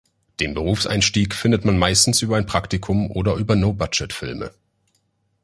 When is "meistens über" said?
1.77-2.35